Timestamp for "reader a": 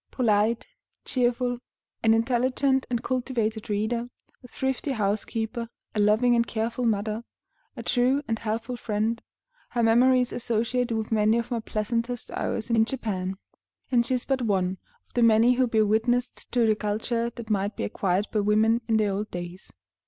3.69-4.47